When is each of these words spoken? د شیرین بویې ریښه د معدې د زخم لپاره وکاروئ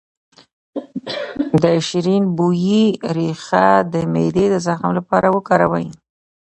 د 1.61 1.63
شیرین 1.87 2.23
بویې 2.37 2.85
ریښه 3.15 3.67
د 3.93 3.95
معدې 4.13 4.45
د 4.51 4.55
زخم 4.67 4.89
لپاره 4.97 5.27
وکاروئ 5.35 5.87